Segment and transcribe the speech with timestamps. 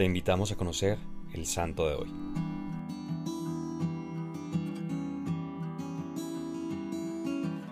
[0.00, 0.96] Te invitamos a conocer
[1.34, 2.08] el santo de hoy.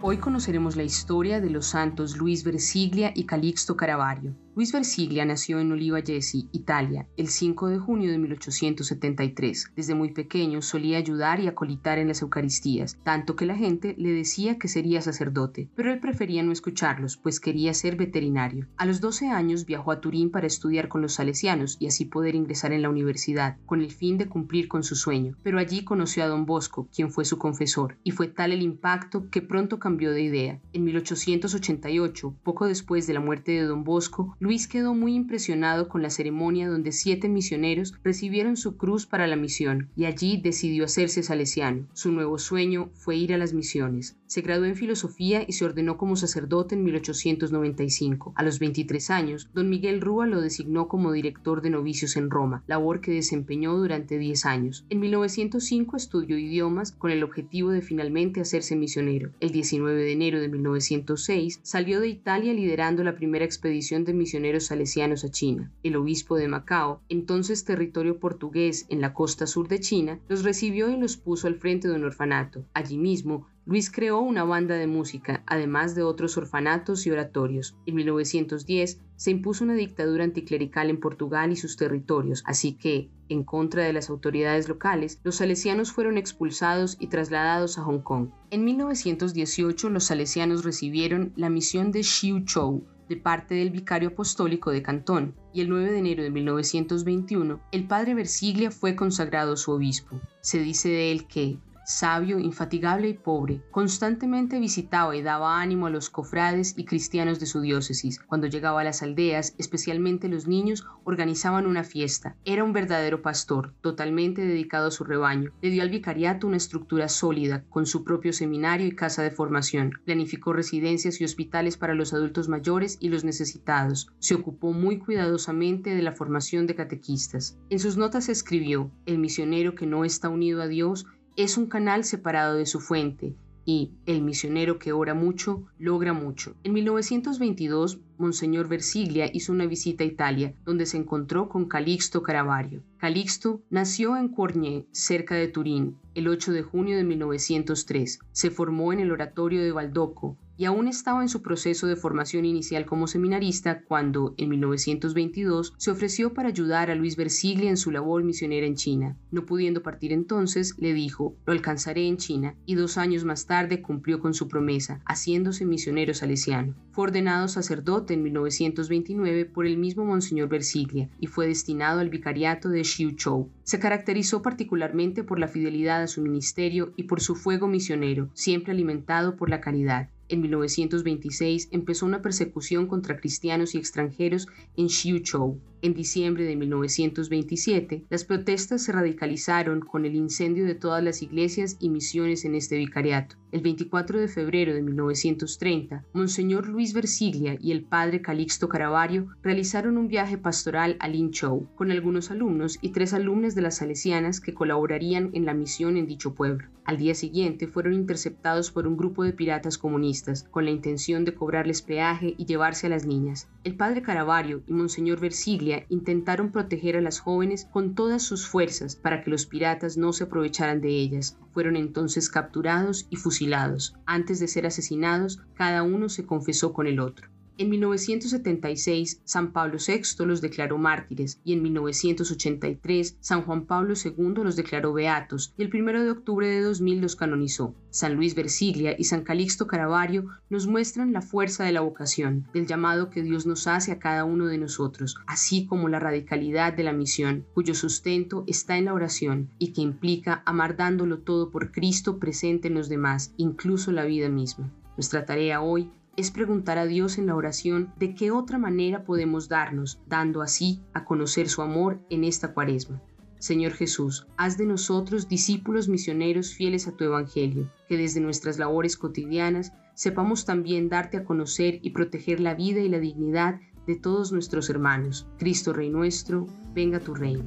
[0.02, 4.34] Hoy conoceremos la historia de los santos Luis Versiglia y Calixto Caravaggio.
[4.58, 9.70] Luis Versiglia nació en Oliva Jesi, Italia, el 5 de junio de 1873.
[9.76, 14.10] Desde muy pequeño solía ayudar y acolitar en las Eucaristías, tanto que la gente le
[14.10, 18.66] decía que sería sacerdote, pero él prefería no escucharlos, pues quería ser veterinario.
[18.78, 22.34] A los 12 años viajó a Turín para estudiar con los salesianos y así poder
[22.34, 25.36] ingresar en la universidad, con el fin de cumplir con su sueño.
[25.44, 29.30] Pero allí conoció a don Bosco, quien fue su confesor, y fue tal el impacto
[29.30, 30.60] que pronto cambió de idea.
[30.72, 36.00] En 1888, poco después de la muerte de don Bosco, Luis quedó muy impresionado con
[36.00, 41.22] la ceremonia donde siete misioneros recibieron su cruz para la misión y allí decidió hacerse
[41.22, 41.86] salesiano.
[41.92, 44.16] Su nuevo sueño fue ir a las misiones.
[44.24, 48.32] Se graduó en filosofía y se ordenó como sacerdote en 1895.
[48.36, 52.64] A los 23 años, don Miguel Rúa lo designó como director de novicios en Roma,
[52.66, 54.86] labor que desempeñó durante 10 años.
[54.88, 59.30] En 1905 estudió idiomas con el objetivo de finalmente hacerse misionero.
[59.40, 64.27] El 19 de enero de 1906 salió de Italia liderando la primera expedición de misioneros
[64.66, 65.72] salesianos a China.
[65.82, 70.90] El obispo de Macao, entonces territorio portugués en la costa sur de China, los recibió
[70.90, 72.64] y los puso al frente de un orfanato.
[72.74, 77.76] Allí mismo, Luis creó una banda de música, además de otros orfanatos y oratorios.
[77.84, 83.44] En 1910 se impuso una dictadura anticlerical en Portugal y sus territorios, así que, en
[83.44, 88.30] contra de las autoridades locales, los salesianos fueron expulsados y trasladados a Hong Kong.
[88.50, 94.82] En 1918 los salesianos recibieron la misión de Chou de parte del vicario apostólico de
[94.82, 100.20] Cantón, y el 9 de enero de 1921 el padre Versiglia fue consagrado su obispo.
[100.40, 105.90] Se dice de él que, sabio, infatigable y pobre, constantemente visitaba y daba ánimo a
[105.90, 108.20] los cofrades y cristianos de su diócesis.
[108.20, 112.36] Cuando llegaba a las aldeas, especialmente los niños, organizaban una fiesta.
[112.44, 115.50] Era un verdadero pastor, totalmente dedicado a su rebaño.
[115.62, 119.92] Le dio al vicariato una estructura sólida, con su propio seminario y casa de formación.
[120.04, 124.12] Planificó residencias y hospitales para los adultos mayores y los necesitados.
[124.18, 127.56] Se ocupó muy cuidadosamente de la formación de catequistas.
[127.70, 131.06] En sus notas escribió, el misionero que no está unido a Dios
[131.38, 136.56] es un canal separado de su fuente y el misionero que ora mucho logra mucho.
[136.64, 142.82] En 1922, Monseñor Versiglia hizo una visita a Italia, donde se encontró con Calixto Caravaggio.
[142.98, 148.18] Calixto nació en Cornier, cerca de Turín, el 8 de junio de 1903.
[148.32, 152.44] Se formó en el oratorio de Baldoco y aún estaba en su proceso de formación
[152.44, 157.92] inicial como seminarista cuando, en 1922, se ofreció para ayudar a Luis Versiglia en su
[157.92, 159.16] labor misionera en China.
[159.30, 163.80] No pudiendo partir entonces, le dijo, lo alcanzaré en China, y dos años más tarde
[163.80, 166.74] cumplió con su promesa, haciéndose misionero salesiano.
[166.90, 172.68] Fue ordenado sacerdote en 1929 por el mismo Monseñor Versiglia y fue destinado al vicariato
[172.68, 173.50] de Xiuchou.
[173.64, 178.72] Se caracterizó particularmente por la fidelidad a su ministerio y por su fuego misionero, siempre
[178.72, 180.08] alimentado por la caridad.
[180.28, 184.46] En 1926 empezó una persecución contra cristianos y extranjeros
[184.76, 185.58] en Xiuchou.
[185.80, 191.76] En diciembre de 1927, las protestas se radicalizaron con el incendio de todas las iglesias
[191.78, 193.36] y misiones en este vicariato.
[193.52, 199.96] El 24 de febrero de 1930, Monseñor Luis Versiglia y el padre Calixto Caravaggio realizaron
[199.98, 204.54] un viaje pastoral a Linchou con algunos alumnos y tres alumnas de las salesianas que
[204.54, 206.68] colaborarían en la misión en dicho pueblo.
[206.84, 211.34] Al día siguiente fueron interceptados por un grupo de piratas comunistas con la intención de
[211.34, 213.46] cobrarles peaje y llevarse a las niñas.
[213.62, 218.96] El padre Caravaggio y Monseñor Versiglia intentaron proteger a las jóvenes con todas sus fuerzas
[218.96, 221.38] para que los piratas no se aprovecharan de ellas.
[221.52, 223.94] Fueron entonces capturados y fusilados.
[224.06, 227.28] Antes de ser asesinados, cada uno se confesó con el otro.
[227.60, 234.44] En 1976, San Pablo VI los declaró mártires y en 1983, San Juan Pablo II
[234.44, 237.74] los declaró beatos y el 1 de octubre de 2000 los canonizó.
[237.90, 242.68] San Luis Versiglia y San Calixto Caravaggio nos muestran la fuerza de la vocación, del
[242.68, 246.84] llamado que Dios nos hace a cada uno de nosotros, así como la radicalidad de
[246.84, 251.72] la misión, cuyo sustento está en la oración y que implica amar dándolo todo por
[251.72, 254.72] Cristo presente en los demás, incluso la vida misma.
[254.96, 259.48] Nuestra tarea hoy es preguntar a Dios en la oración de qué otra manera podemos
[259.48, 263.00] darnos, dando así a conocer su amor en esta cuaresma.
[263.38, 268.96] Señor Jesús, haz de nosotros discípulos misioneros fieles a tu Evangelio, que desde nuestras labores
[268.96, 274.32] cotidianas sepamos también darte a conocer y proteger la vida y la dignidad de todos
[274.32, 275.28] nuestros hermanos.
[275.38, 277.44] Cristo Rey nuestro, venga tu reino.